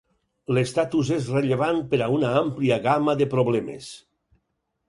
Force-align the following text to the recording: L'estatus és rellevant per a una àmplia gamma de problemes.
L'estatus 0.57 1.11
és 1.17 1.27
rellevant 1.35 1.83
per 1.93 1.99
a 2.05 2.09
una 2.15 2.31
àmplia 2.41 2.81
gamma 2.89 3.19
de 3.21 3.29
problemes. 3.35 3.93